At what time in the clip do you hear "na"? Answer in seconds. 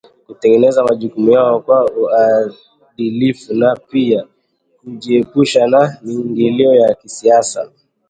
3.53-3.75, 5.67-5.97